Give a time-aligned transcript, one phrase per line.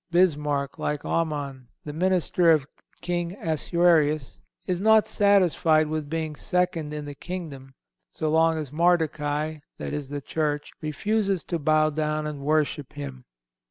[0.09, 2.65] Bismarck, like Aman, the minister of
[3.01, 7.75] King Assuerus, is not satisfied with being second in the kingdom
[8.09, 13.25] so long as Mardochai, that is the Church, refuses to bow down and worship him.